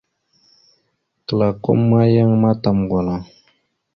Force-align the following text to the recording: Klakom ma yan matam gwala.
Klakom 1.27 1.79
ma 1.89 2.01
yan 2.13 2.31
matam 2.41 2.77
gwala. 2.89 3.15